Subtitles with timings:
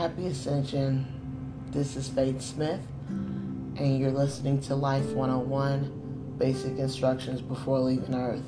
[0.00, 1.06] Happy Ascension.
[1.72, 8.42] This is Faith Smith, and you're listening to Life 101 Basic Instructions Before Leaving Earth.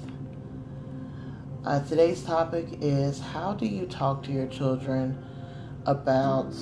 [1.66, 5.23] Uh, today's topic is How do you talk to your children
[5.84, 6.55] about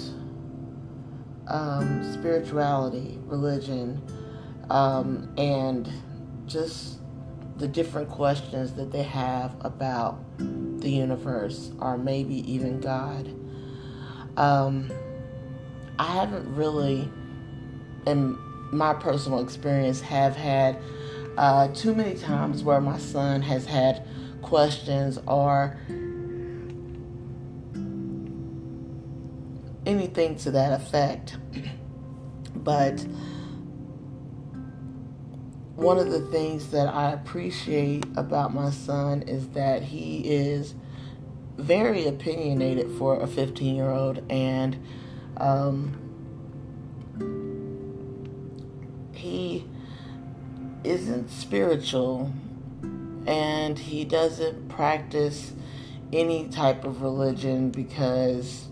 [1.47, 4.03] um, spirituality, religion,
[4.71, 5.89] um, and
[6.47, 6.99] just
[7.59, 10.21] the different questions that they have about
[10.81, 13.40] the universe or maybe even God?
[14.37, 14.91] Um,
[15.99, 17.11] I haven't really,
[18.07, 18.39] in
[18.73, 20.79] my personal experience, have had
[21.37, 24.07] uh, too many times where my son has had
[24.43, 25.77] questions or
[29.87, 31.37] anything to that effect.
[32.53, 33.07] But
[35.77, 40.75] one of the things that I appreciate about my son is that he is
[41.61, 44.77] very opinionated for a 15 year old, and
[45.37, 45.97] um,
[49.13, 49.65] he
[50.85, 52.33] isn't spiritual
[53.27, 55.53] and he doesn't practice
[56.13, 58.67] any type of religion because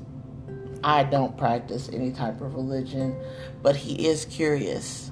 [0.83, 3.17] I don't practice any type of religion,
[3.63, 5.11] but he is curious.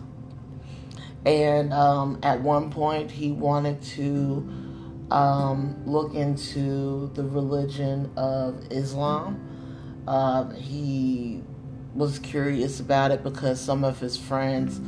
[1.25, 4.49] And um, at one point, he wanted to
[5.11, 9.43] um, look into the religion of Islam.
[10.07, 11.43] Uh, he
[11.95, 14.81] was curious about it because some of his friends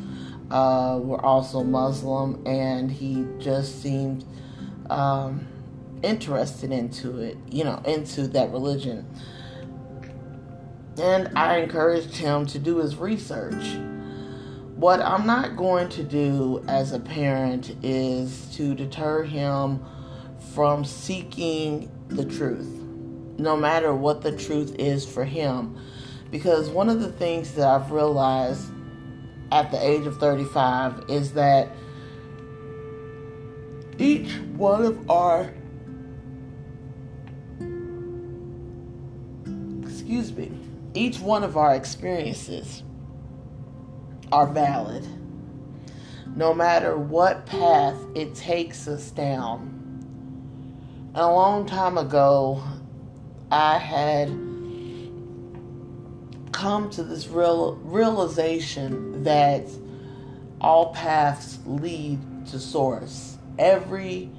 [0.51, 4.25] uh, were also Muslim, and he just seemed
[4.91, 5.47] um,
[6.03, 9.07] interested into it, you know, into that religion.
[10.99, 13.79] And I encouraged him to do his research.
[14.75, 19.85] What I'm not going to do as a parent is to deter him
[20.55, 22.69] from seeking the truth,
[23.39, 25.79] no matter what the truth is for him.
[26.31, 28.71] Because one of the things that I've realized
[29.51, 31.69] at the age of 35 is that
[33.99, 35.53] each one of our
[39.83, 40.53] excuse me
[40.95, 42.83] each one of our experiences
[44.31, 45.07] are valid
[46.37, 49.78] no matter what path it takes us down
[51.21, 52.63] a long time ago,
[53.51, 54.29] I had
[56.53, 59.67] come to this real realization that
[60.61, 63.37] all paths lead to source.
[63.59, 64.31] Every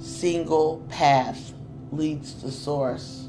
[0.00, 1.52] single path
[1.92, 3.28] leads to source.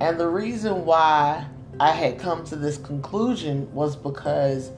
[0.00, 1.44] And the reason why
[1.78, 4.70] I had come to this conclusion was because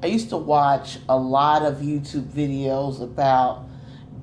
[0.00, 3.66] I used to watch a lot of YouTube videos about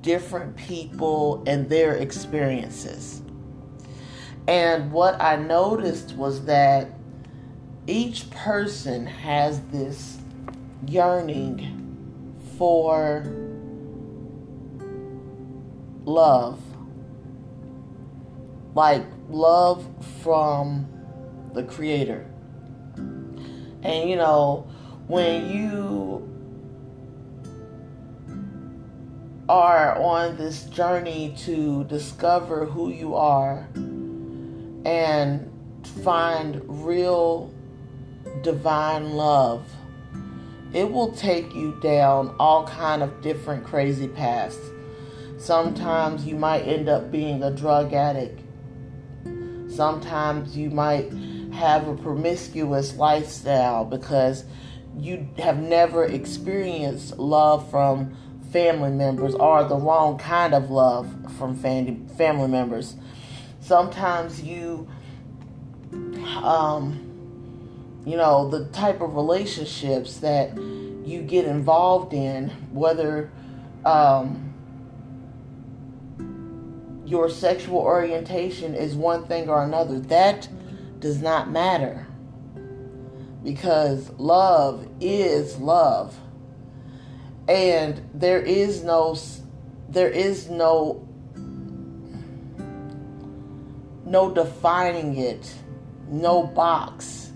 [0.02, 3.22] different people and their experiences.
[4.48, 6.88] And what I noticed was that
[7.86, 10.18] each person has this
[10.86, 13.24] yearning for
[16.04, 16.60] love.
[18.74, 19.86] Like love
[20.22, 20.88] from
[21.54, 22.26] the Creator.
[22.96, 24.66] And you know,
[25.06, 26.29] when you
[29.50, 33.66] are on this journey to discover who you are
[34.84, 35.50] and
[36.04, 37.52] find real
[38.42, 39.68] divine love.
[40.72, 44.56] It will take you down all kind of different crazy paths.
[45.36, 48.38] Sometimes you might end up being a drug addict.
[49.68, 51.12] Sometimes you might
[51.52, 54.44] have a promiscuous lifestyle because
[54.96, 58.16] you have never experienced love from
[58.52, 62.96] family members or the wrong kind of love from family members.
[63.60, 64.88] Sometimes you,
[66.42, 73.30] um, you know, the type of relationships that you get involved in, whether
[73.84, 74.54] um,
[77.04, 80.48] your sexual orientation is one thing or another, that
[80.98, 82.06] does not matter
[83.42, 86.16] because love is love
[87.50, 89.18] and there is no
[89.88, 91.06] there is no
[94.06, 95.52] no defining it
[96.08, 97.32] no box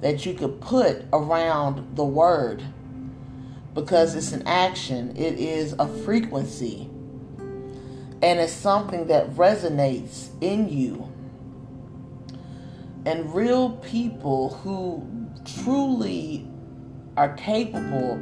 [0.00, 2.62] that you could put around the word.
[3.74, 6.88] Because it's an action it is a frequency.
[8.22, 11.12] And it's something that resonates in you.
[13.04, 15.06] And real people who
[15.44, 16.48] truly
[17.16, 18.20] are capable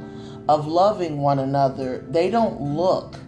[0.48, 3.18] of loving one another, they don't look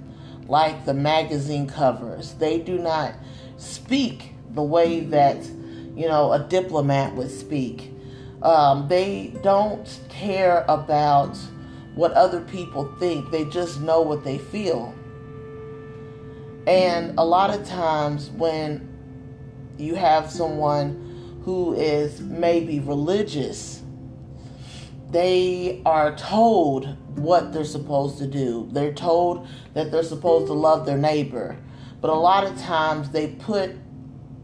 [0.48, 2.34] like the magazine covers.
[2.34, 3.14] They do not
[3.56, 5.44] speak the way that,
[5.94, 7.92] you know, a diplomat would speak.
[8.42, 11.36] Um, they don't care about
[11.94, 14.94] what other people think, they just know what they feel.
[16.66, 18.86] And a lot of times, when
[19.78, 23.82] you have someone who is maybe religious,
[25.10, 28.68] they are told what they're supposed to do.
[28.72, 31.56] They're told that they're supposed to love their neighbor.
[32.00, 33.76] But a lot of times they put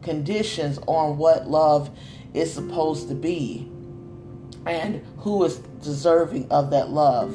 [0.03, 1.91] conditions on what love
[2.35, 3.71] is supposed to be
[4.67, 7.35] and who is deserving of that love.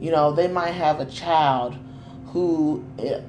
[0.00, 1.76] You know, they might have a child
[2.28, 3.20] who, eh,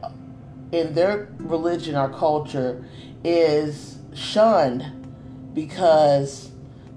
[0.71, 2.85] in their religion or culture,
[3.23, 5.07] is shunned
[5.53, 6.51] because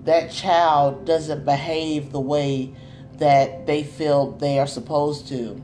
[0.05, 2.75] that child doesn't behave the way
[3.15, 5.63] that they feel they are supposed to.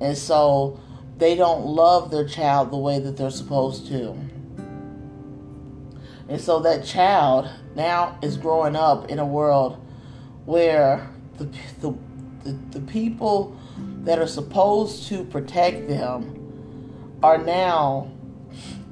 [0.00, 0.80] And so
[1.18, 4.16] they don't love their child the way that they're supposed to.
[6.28, 9.82] And so that child now is growing up in a world
[10.44, 11.44] where the,
[11.80, 11.94] the,
[12.44, 13.56] the, the people
[14.04, 18.10] that are supposed to protect them are now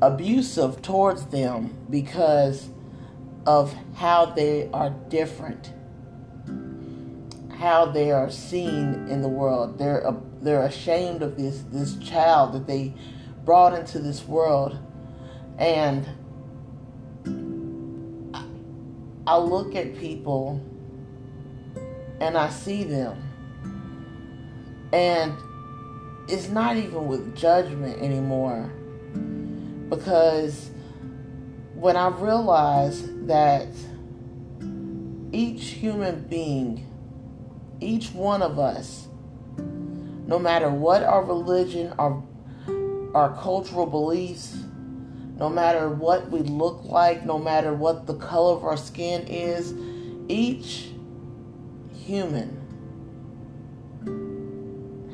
[0.02, 2.68] abusive towards them because
[3.46, 5.72] of how they are different,
[7.58, 9.78] how they are seen in the world.
[9.78, 12.94] They're they're ashamed of this this child that they
[13.44, 14.78] brought into this world,
[15.58, 16.06] and
[19.26, 20.62] I look at people
[22.20, 23.22] and I see them.
[24.92, 25.34] And
[26.28, 28.70] it's not even with judgment anymore.
[29.88, 30.70] Because
[31.84, 33.68] when I realized that
[35.32, 36.90] each human being,
[37.78, 39.06] each one of us,
[39.58, 42.22] no matter what our religion, our,
[43.14, 44.64] our cultural beliefs,
[45.36, 49.74] no matter what we look like, no matter what the color of our skin is,
[50.26, 50.88] each
[51.92, 52.62] human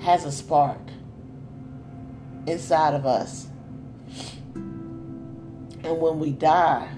[0.02, 0.78] has a spark
[2.46, 3.49] inside of us.
[5.82, 6.88] And when we die,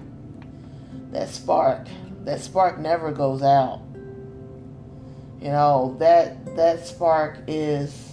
[1.12, 1.86] that spark,
[2.24, 3.82] that spark never goes out.
[5.40, 8.12] You know, that that spark is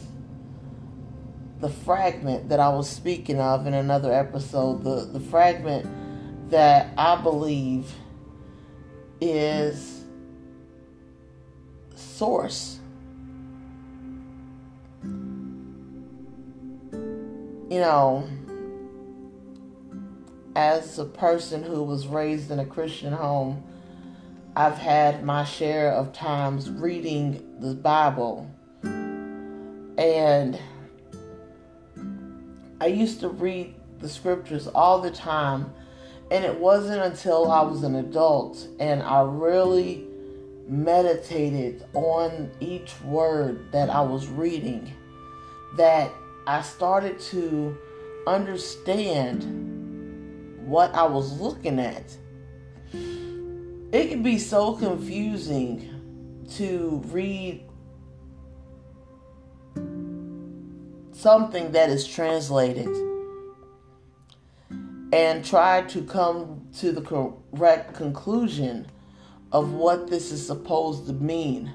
[1.60, 7.21] the fragment that I was speaking of in another episode, the, the fragment that I
[7.21, 7.92] believe
[9.19, 10.06] is
[11.95, 12.80] source.
[17.69, 18.27] You know,
[20.60, 23.64] as a person who was raised in a Christian home,
[24.58, 28.46] I've had my share of times reading the Bible.
[29.98, 30.60] And
[32.82, 35.74] I used to read the scriptures all the time,
[36.30, 40.06] and it wasn't until I was an adult and I really
[40.68, 44.94] meditated on each word that I was reading
[45.78, 46.12] that
[46.46, 47.78] I started to
[48.28, 49.69] understand
[50.69, 52.16] what I was looking at.
[53.92, 57.63] It can be so confusing to read
[61.12, 62.88] something that is translated
[65.11, 68.85] and try to come to the correct conclusion
[69.52, 71.73] of what this is supposed to mean.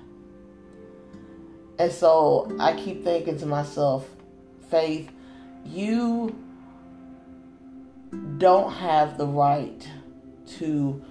[1.81, 4.09] And so I keep thinking to myself,
[4.71, 5.11] Faith,
[5.65, 6.44] you
[8.39, 9.89] don't have the right
[10.59, 11.03] to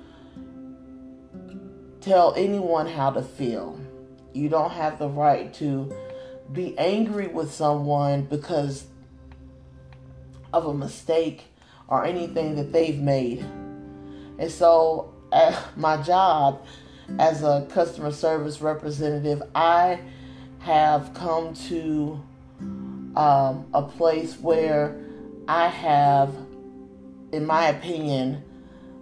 [2.02, 3.80] tell anyone how to feel.
[4.34, 5.96] You don't have the right to
[6.52, 8.88] be angry with someone because
[10.52, 11.46] of a mistake
[11.88, 13.40] or anything that they've made.
[14.40, 16.66] And so, at my job
[17.20, 20.00] as a customer service representative, I
[20.60, 22.22] have come to
[23.16, 25.00] um, a place where
[25.48, 26.34] I have,
[27.34, 28.44] in my opinion,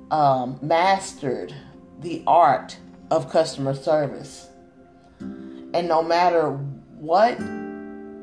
[0.09, 1.53] um, mastered
[1.99, 2.77] the art
[3.11, 4.47] of customer service.
[5.19, 6.51] And no matter
[6.97, 7.37] what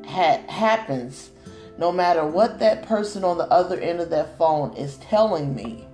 [0.05, 1.29] ha- happens,
[1.77, 5.85] no matter what that person on the other end of that phone is telling me,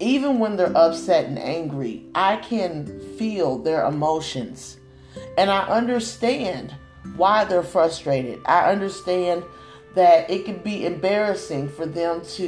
[0.00, 4.76] even when they're upset and angry, I can feel their emotions.
[5.36, 6.74] And I understand
[7.16, 8.40] why they're frustrated.
[8.44, 9.42] I understand
[9.94, 12.44] that it could be embarrassing for them to,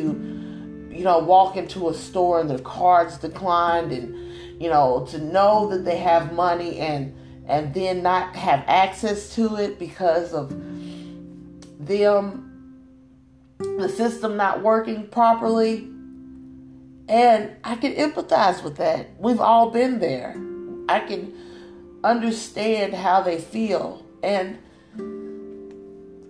[0.90, 4.14] you know, walk into a store and their cards declined and,
[4.62, 7.14] you know, to know that they have money and
[7.48, 10.50] and then not have access to it because of
[11.84, 12.46] them
[13.58, 15.88] the system not working properly
[17.08, 19.10] And I can empathize with that.
[19.18, 20.36] We've all been there.
[20.88, 21.34] I can
[22.04, 24.06] understand how they feel.
[24.22, 24.58] And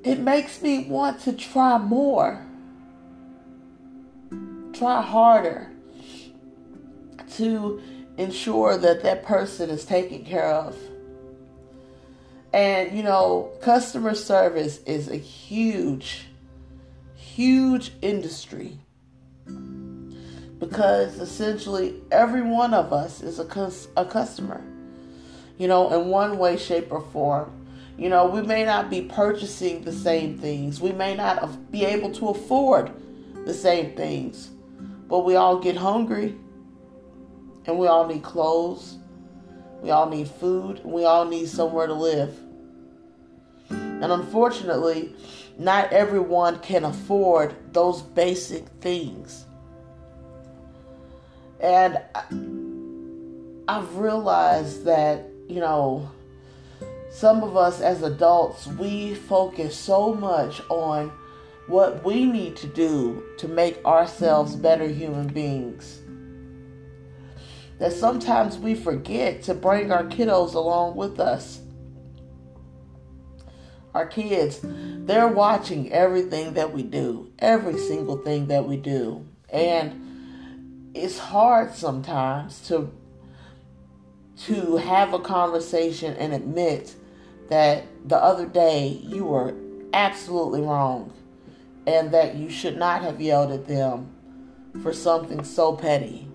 [0.05, 2.45] it makes me want to try more,
[4.73, 5.71] try harder
[7.37, 7.81] to
[8.17, 10.77] ensure that that person is taken care of.
[12.53, 16.27] And, you know, customer service is a huge,
[17.15, 18.79] huge industry
[20.59, 24.63] because essentially every one of us is a, cus- a customer,
[25.59, 27.60] you know, in one way, shape, or form.
[27.97, 32.13] You know, we may not be purchasing the same things, we may not be able
[32.13, 32.93] to afford
[33.45, 34.51] the same things,
[35.09, 36.37] but we all get hungry
[37.67, 38.97] and we all need clothes,
[39.83, 42.39] we all need food, we all need somewhere to live.
[43.69, 45.15] And unfortunately,
[45.59, 49.45] not everyone can afford those basic things.
[51.61, 52.01] And
[53.69, 56.11] I've realized that, you know,
[57.11, 61.13] some of us as adults, we focus so much on
[61.67, 66.01] what we need to do to make ourselves better human beings
[67.81, 71.61] that sometimes we forget to bring our kiddos along with us.
[73.95, 79.27] Our kids, they're watching everything that we do, every single thing that we do.
[79.49, 82.93] And it's hard sometimes to
[84.45, 86.95] to have a conversation and admit
[87.51, 89.55] that the other day you were
[89.93, 91.13] absolutely wrong
[91.87, 94.09] and that you should not have yelled at them
[94.83, 96.29] for something so petty.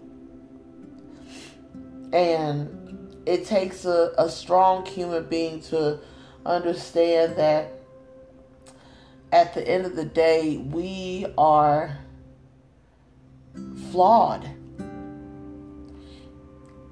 [2.12, 6.00] And it takes a, a strong human being to
[6.46, 7.72] understand that
[9.32, 11.98] at the end of the day, we are
[13.92, 14.46] flawed.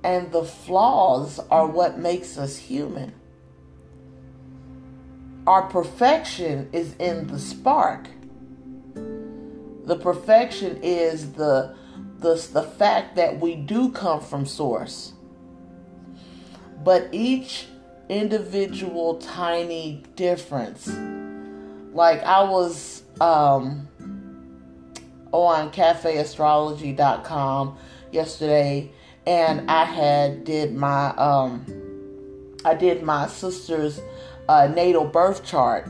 [0.03, 3.13] And the flaws are what makes us human.
[5.45, 8.07] Our perfection is in the spark.
[9.85, 11.75] The perfection is the,
[12.19, 15.11] the, the fact that we do come from source.
[16.83, 17.67] But each
[18.07, 20.87] individual tiny difference,
[21.93, 23.89] like I was um,
[25.33, 27.77] on cafeastrology.com
[28.11, 28.91] yesterday
[29.25, 31.65] and I had did my um
[32.65, 33.99] I did my sister's
[34.49, 35.87] uh, natal birth chart.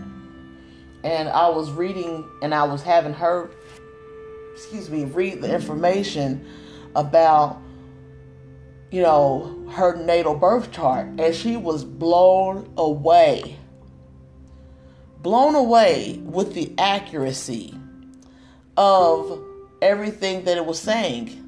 [1.04, 3.50] And I was reading and I was having her
[4.54, 6.48] excuse me read the information
[6.96, 7.60] about
[8.92, 11.08] you know her natal birth chart.
[11.20, 13.58] And she was blown away.
[15.22, 17.74] Blown away with the accuracy
[18.78, 19.42] of
[19.82, 21.40] everything that it was saying.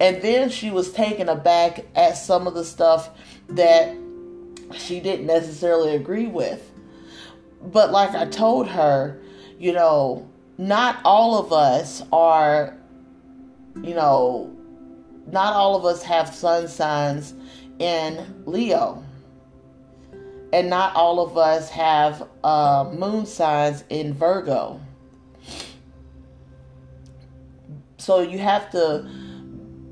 [0.00, 3.10] And then she was taken aback at some of the stuff
[3.48, 3.96] that
[4.74, 6.70] she didn't necessarily agree with.
[7.62, 9.20] But like I told her,
[9.58, 12.76] you know, not all of us are,
[13.82, 14.54] you know,
[15.26, 17.34] not all of us have sun signs
[17.78, 19.02] in Leo.
[20.52, 24.80] And not all of us have uh, moon signs in Virgo.
[27.98, 29.06] So you have to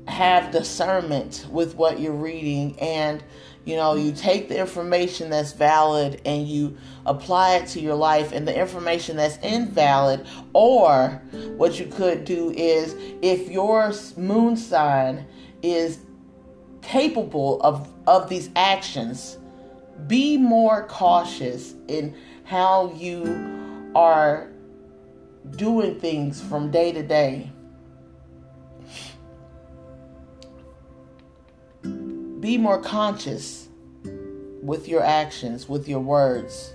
[0.07, 3.23] have discernment with what you're reading and
[3.67, 8.31] you know you take the information that's valid and you apply it to your life
[8.31, 11.21] and the information that's invalid or
[11.57, 15.27] what you could do is if your moon sign
[15.61, 15.99] is
[16.81, 19.37] capable of of these actions
[20.07, 24.49] be more cautious in how you are
[25.57, 27.51] doing things from day to day
[32.47, 33.67] be more conscious
[34.61, 36.73] with your actions, with your words,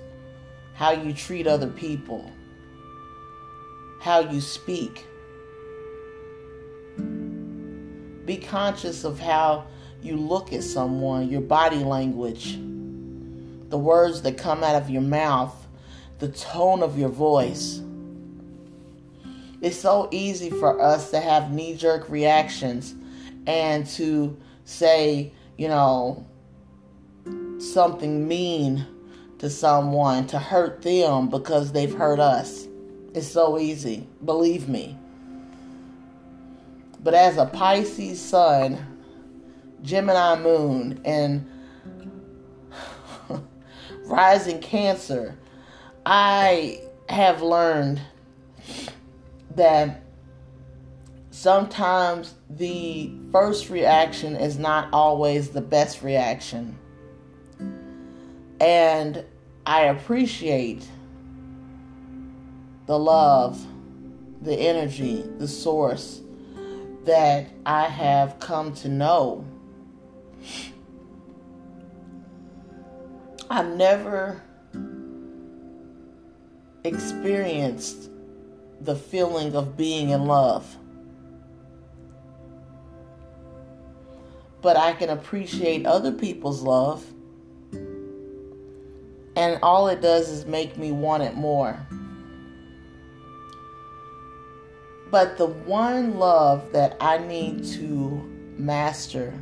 [0.75, 2.31] how you treat other people,
[3.99, 5.07] how you speak.
[8.27, 9.65] Be conscious of how
[10.03, 12.59] you look at someone, your body language,
[13.71, 15.57] the words that come out of your mouth,
[16.19, 17.81] the tone of your voice.
[19.63, 22.95] It's so easy for us to have knee jerk reactions
[23.47, 24.37] and to
[24.67, 26.27] say, you know,
[27.59, 28.85] something mean
[29.39, 32.67] to someone to hurt them because they've hurt us.
[33.15, 34.99] It's so easy, believe me.
[37.01, 38.77] But as a Pisces sun,
[39.83, 41.49] Gemini moon, and
[44.07, 45.39] rising Cancer,
[46.05, 48.01] I have learned
[49.55, 50.03] that
[51.33, 56.79] sometimes the first reaction is not always the best reaction.
[58.61, 59.25] And
[59.67, 60.87] I appreciate
[62.87, 63.67] the love,
[64.43, 66.21] the energy, the source
[67.05, 69.45] that I have come to know.
[73.49, 74.43] I've never
[76.85, 78.11] experienced
[78.81, 80.77] the feeling of being in love.
[84.63, 87.05] But I can appreciate other people's love.
[89.35, 91.87] And all it does is make me want it more.
[95.11, 98.23] But the one love that I need to
[98.57, 99.39] master,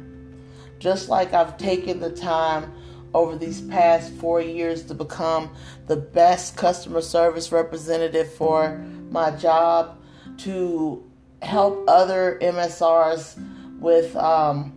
[0.80, 2.72] just like I've taken the time
[3.14, 5.54] over these past four years to become
[5.86, 8.78] the best customer service representative for
[9.10, 9.96] my job,
[10.38, 11.04] to
[11.42, 13.40] help other MSRs
[13.78, 14.76] with um,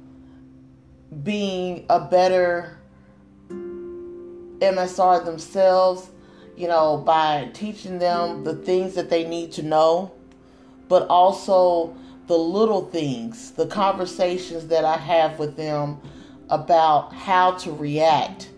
[1.24, 2.78] being a better
[3.50, 6.10] MSR themselves,
[6.56, 10.12] you know, by teaching them the things that they need to know,
[10.88, 11.96] but also
[12.28, 16.00] the little things, the conversations that I have with them
[16.50, 18.50] about how to react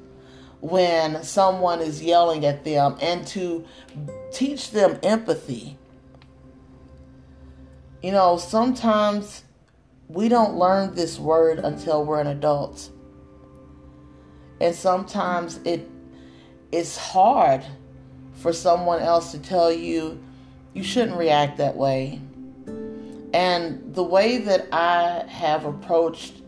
[0.61, 3.65] when someone is yelling at them and to
[4.31, 5.77] teach them empathy.
[8.01, 9.43] You know, sometimes
[10.07, 12.89] we don't learn this word until we're an adult.
[14.61, 15.89] And sometimes it
[16.71, 17.63] it is hard
[18.33, 20.21] for someone else to tell you
[20.73, 22.19] you shouldn't react that way.
[23.33, 26.41] And the way that I have approached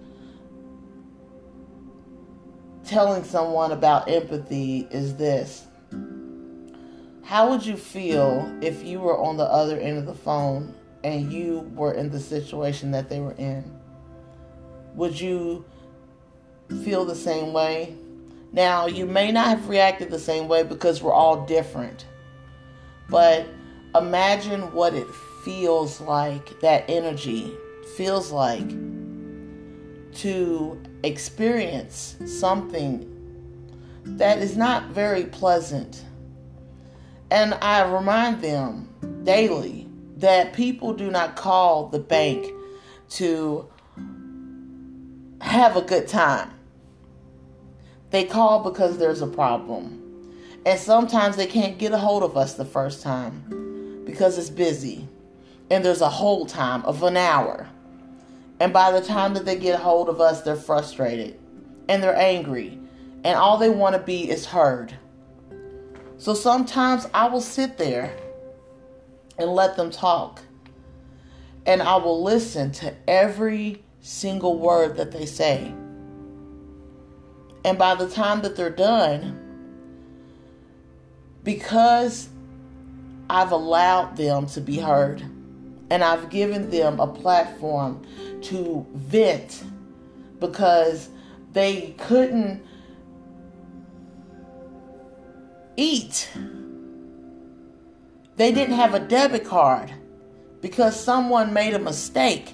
[2.83, 5.65] telling someone about empathy is this
[7.23, 10.73] How would you feel if you were on the other end of the phone
[11.07, 13.63] and you were in the situation that they were in?
[14.95, 15.65] Would you
[16.83, 17.95] feel the same way?
[18.51, 22.05] Now, you may not have reacted the same way because we're all different.
[23.09, 23.47] But
[23.95, 25.07] imagine what it
[25.43, 27.53] feels like, that energy
[27.95, 28.69] feels like
[30.15, 33.13] to experience something
[34.03, 36.03] that is not very pleasant.
[37.29, 38.89] And I remind them
[39.23, 39.86] daily
[40.17, 42.51] that people do not call the bank
[43.09, 43.69] to
[45.41, 46.51] have a good time.
[48.09, 50.03] They call because there's a problem.
[50.65, 55.07] And sometimes they can't get a hold of us the first time because it's busy.
[55.69, 57.67] And there's a hold time of an hour.
[58.59, 61.39] And by the time that they get a hold of us, they're frustrated
[61.87, 62.79] and they're angry.
[63.23, 64.97] And all they want to be is heard.
[66.17, 68.17] So sometimes I will sit there
[69.37, 70.41] and let them talk.
[71.65, 75.73] And I will listen to every single word that they say.
[77.65, 79.43] And by the time that they're done,
[81.43, 82.29] because
[83.29, 85.21] I've allowed them to be heard
[85.89, 88.05] and I've given them a platform
[88.43, 89.63] to vent
[90.39, 91.09] because
[91.53, 92.65] they couldn't
[95.75, 96.29] eat.
[98.37, 99.91] They didn't have a debit card
[100.61, 102.53] because someone made a mistake.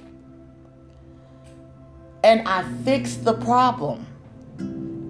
[2.24, 4.06] And I fixed the problem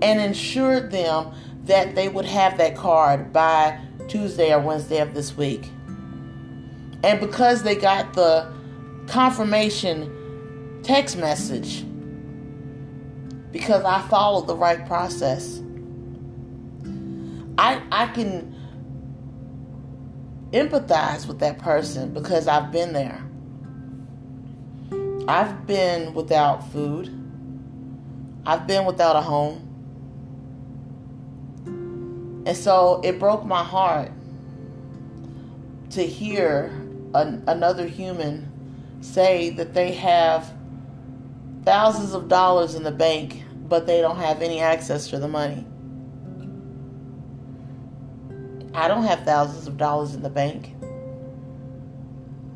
[0.02, 1.32] and ensured them
[1.66, 5.70] that they would have that card by Tuesday or Wednesday of this week.
[7.04, 8.52] And because they got the
[9.08, 11.86] confirmation text message
[13.52, 15.62] because I followed the right process.
[17.58, 18.53] I I can
[20.54, 23.22] empathize with that person because I've been there.
[25.28, 27.10] I've been without food.
[28.46, 29.70] I've been without a home.
[32.46, 34.12] And so it broke my heart
[35.92, 36.66] to hear
[37.14, 38.52] an, another human
[39.02, 40.54] say that they have
[41.64, 45.66] thousands of dollars in the bank, but they don't have any access to the money.
[48.74, 50.76] I don't have thousands of dollars in the bank,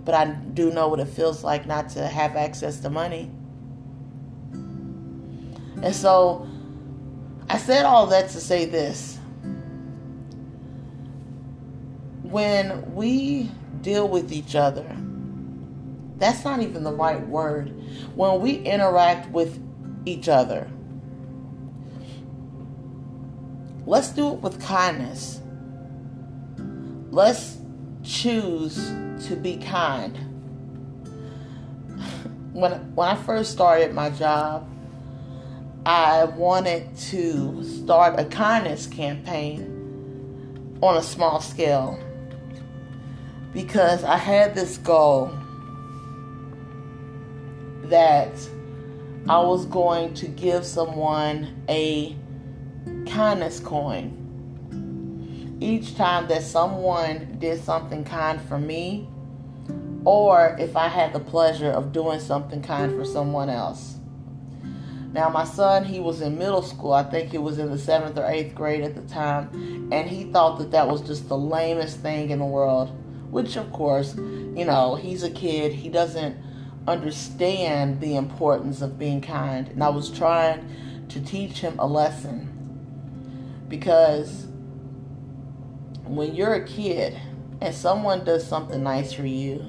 [0.04, 3.32] but I do know what it feels like not to have access to money.
[5.84, 6.48] And so
[7.50, 9.20] I said all that to say this.
[12.24, 13.52] When we
[13.82, 14.86] deal with each other,
[16.18, 17.70] that's not even the right word.
[18.16, 19.64] When we interact with
[20.06, 20.68] each other,
[23.86, 25.42] let's do it with kindness.
[27.10, 27.58] Let's
[28.04, 28.76] choose
[29.28, 30.18] to be kind.
[32.54, 34.68] when when I first started my job,
[35.86, 39.78] I wanted to start a kindness campaign
[40.82, 42.00] on a small scale
[43.54, 45.32] because I had this goal
[47.86, 48.34] that
[49.30, 52.16] I was going to give someone a
[53.08, 54.27] kindness coin.
[55.60, 59.08] Each time that someone did something kind for me,
[60.06, 63.96] or if I had the pleasure of doing something kind for someone else.
[65.14, 66.94] Now, my son, he was in middle school.
[66.94, 70.26] I think he was in the seventh or eighth grade at the time, and he
[70.26, 72.92] thought that that was just the lamest thing in the world.
[73.32, 75.74] Which, of course, you know, he's a kid.
[75.74, 76.38] He doesn't
[76.88, 79.68] understand the importance of being kind.
[79.68, 82.54] And I was trying to teach him a lesson.
[83.68, 84.48] Because
[86.10, 87.20] when you're a kid
[87.62, 89.66] and someone does something nice for you,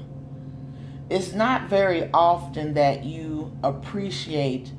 [1.11, 4.72] it's not very often that you appreciate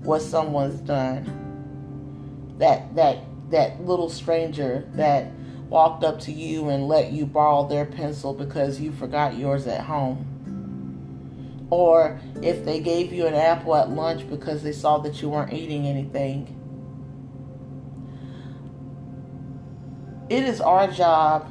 [0.00, 2.56] what someone's done.
[2.58, 3.18] That that
[3.50, 5.30] that little stranger that
[5.68, 9.80] walked up to you and let you borrow their pencil because you forgot yours at
[9.82, 10.30] home.
[11.70, 15.52] Or if they gave you an apple at lunch because they saw that you weren't
[15.52, 16.60] eating anything.
[20.30, 21.46] It is our job,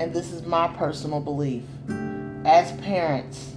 [0.00, 1.62] and this is my personal belief,
[2.44, 3.52] as parents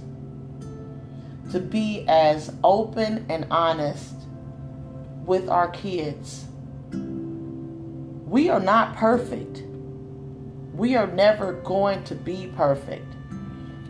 [1.50, 4.14] to be as open and honest
[5.26, 6.44] with our kids.
[6.92, 9.64] We are not perfect.
[10.74, 13.12] We are never going to be perfect.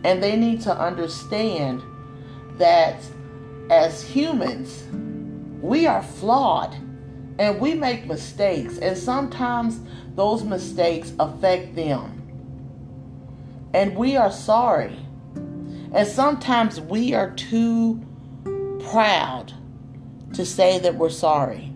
[0.03, 1.83] And they need to understand
[2.57, 2.99] that
[3.69, 4.83] as humans,
[5.61, 6.75] we are flawed
[7.41, 8.77] and we make mistakes.
[8.77, 9.79] And sometimes
[10.13, 12.19] those mistakes affect them.
[13.73, 14.95] And we are sorry.
[15.91, 17.99] And sometimes we are too
[18.91, 19.53] proud
[20.33, 21.73] to say that we're sorry.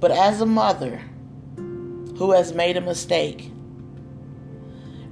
[0.00, 1.00] But as a mother
[1.56, 3.44] who has made a mistake,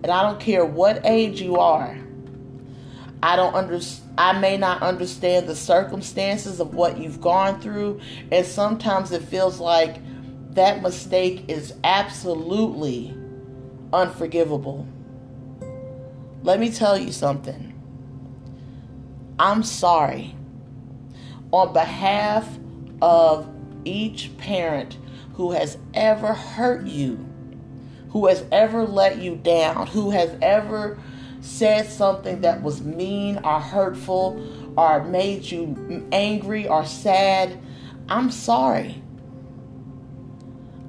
[0.03, 1.97] and I don't care what age you are,
[3.23, 3.79] I don't under,
[4.19, 8.01] I may not understand the circumstances of what you've gone through,
[8.33, 10.01] and sometimes it feels like
[10.55, 13.15] that mistake is absolutely
[13.93, 14.87] unforgivable.
[16.43, 17.75] Let me tell you something.
[19.39, 20.35] I'm sorry.
[21.53, 22.49] On behalf
[23.03, 23.49] of
[23.85, 24.97] each parent
[25.35, 27.19] who has ever hurt you,
[28.11, 30.99] who has ever let you down, who has ever
[31.47, 37.59] said something that was mean or hurtful or made you angry or sad,
[38.09, 39.03] I'm sorry.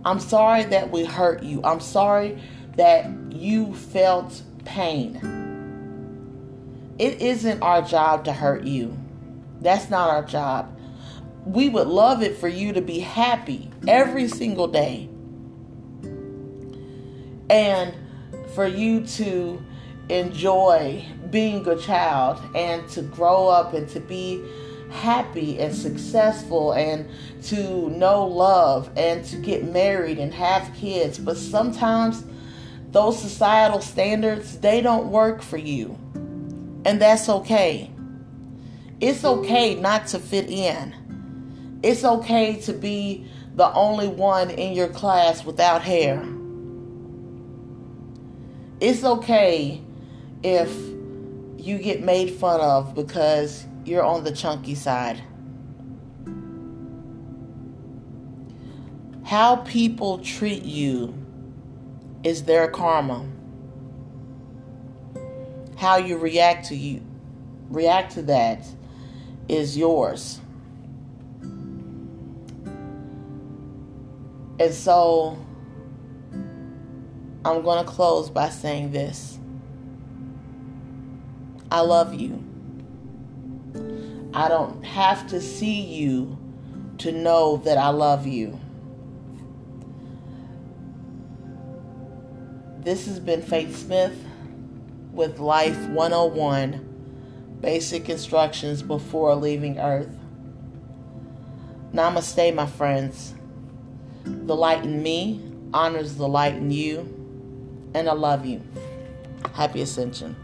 [0.04, 1.62] I'm sorry that we hurt you.
[1.63, 2.41] I'm sorry
[2.76, 5.20] that you felt pain.
[6.98, 8.98] It isn't our job to hurt you.
[9.62, 10.76] That's not our job.
[11.46, 15.10] We would love it for you to be happy every single day.
[17.50, 17.93] And
[18.54, 19.62] for you to
[20.10, 24.43] enjoy being a child and to grow up and to be
[24.89, 27.10] happy and successful and
[27.43, 31.20] to know love and to get married and have kids.
[31.20, 32.24] But sometimes
[32.91, 35.98] those societal standards, they don't work for you.
[36.86, 37.91] And that's okay.
[39.02, 41.80] It's okay not to fit in.
[41.84, 46.26] It's okay to be the only one in your class without hair.
[48.80, 49.82] It's okay
[50.43, 50.69] if
[51.58, 55.21] you get made fun of because you're on the chunky side.
[59.23, 61.13] How people treat you
[62.23, 63.26] is their karma
[65.78, 67.02] how you react to you
[67.69, 68.65] react to that
[69.47, 70.41] is yours.
[74.60, 75.38] And so
[77.45, 79.37] I'm going to close by saying this.
[81.69, 82.43] I love you.
[84.34, 86.38] I don't have to see you
[86.99, 88.60] to know that I love you.
[92.80, 94.17] This has been Faith Smith
[95.12, 100.15] with Life 101 Basic Instructions Before Leaving Earth.
[101.91, 103.34] Namaste, my friends.
[104.23, 105.41] The light in me
[105.73, 106.99] honors the light in you,
[107.93, 108.62] and I love you.
[109.53, 110.36] Happy Ascension.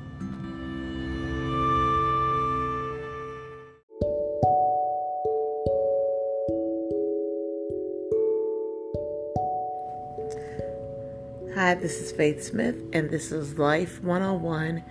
[11.64, 14.84] Hi, this is Faith Smith, and this is Life 101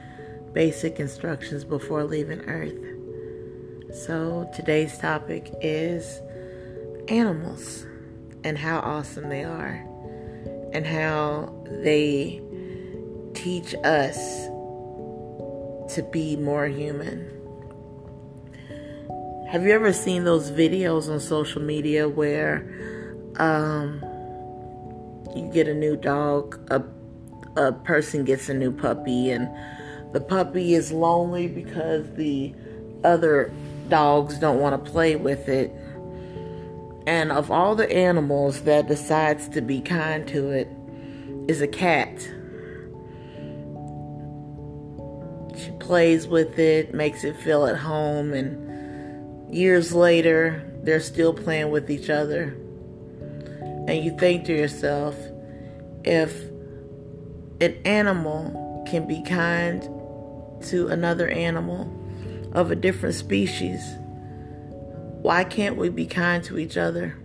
[0.55, 2.73] basic instructions before leaving Earth.
[3.95, 6.23] So, today's topic is
[7.09, 7.85] animals
[8.43, 9.87] and how awesome they are,
[10.73, 12.41] and how they
[13.35, 14.17] teach us
[15.95, 17.29] to be more human.
[19.51, 22.65] Have you ever seen those videos on social media where
[23.37, 24.03] um,
[25.35, 26.83] you get a new dog, a,
[27.57, 29.49] a person gets a new puppy, and
[30.13, 32.55] the puppy is lonely because the
[33.05, 33.53] other
[33.89, 35.73] dogs don't want to play with it.
[37.07, 40.69] And of all the animals that decides to be kind to it
[41.49, 42.21] is a cat.
[45.57, 51.71] She plays with it, makes it feel at home, and years later, they're still playing
[51.71, 52.57] with each other.
[53.89, 55.17] And you think to yourself,
[56.05, 56.35] if
[57.61, 59.83] an animal can be kind
[60.63, 61.99] to another animal,
[62.53, 63.83] of a different species,
[65.23, 67.17] why can't we be kind to each other?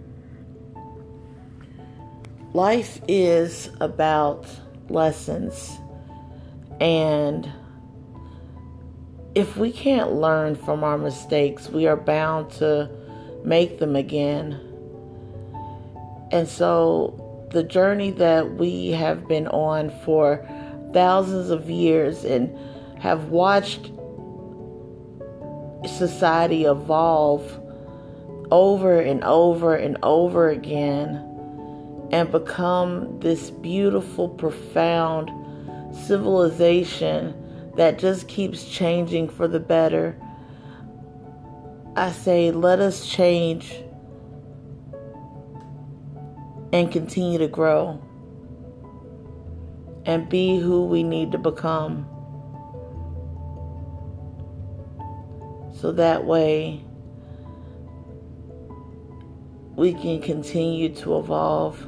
[2.53, 4.47] Life is about
[4.89, 5.77] lessons,
[6.79, 7.51] and
[9.35, 12.89] if we can't learn from our mistakes, we are bound to
[13.43, 14.59] make them again.
[16.31, 20.45] And so, the journey that we have been on for
[20.93, 22.57] thousands of years and
[22.99, 23.91] have watched
[25.85, 27.61] society evolve
[28.51, 31.23] over and over and over again
[32.11, 35.31] and become this beautiful, profound
[35.95, 37.35] civilization
[37.75, 40.17] that just keeps changing for the better.
[41.95, 43.73] I say, let us change
[46.77, 47.99] and continue to grow
[50.05, 52.07] and be who we need to become.
[55.73, 56.85] So that way
[59.75, 61.81] we can continue to evolve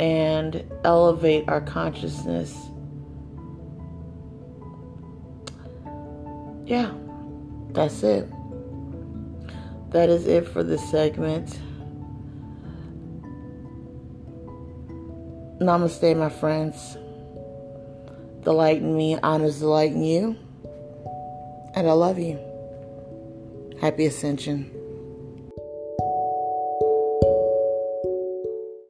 [0.00, 2.52] and elevate our consciousness.
[6.66, 6.92] Yeah,
[7.70, 8.28] that's it.
[9.90, 11.60] That is it for this segment.
[15.62, 16.96] Namaste, my friends.
[18.42, 20.36] The light in me honors the light in you
[21.74, 22.38] and I love you.
[23.80, 24.81] Happy Ascension.